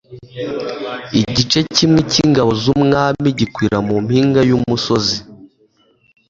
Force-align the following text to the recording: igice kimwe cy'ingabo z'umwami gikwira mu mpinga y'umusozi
igice 1.29 1.59
kimwe 1.75 1.99
cy'ingabo 2.11 2.51
z'umwami 2.61 3.27
gikwira 3.39 3.77
mu 3.87 3.95
mpinga 4.05 4.41
y'umusozi 4.49 5.17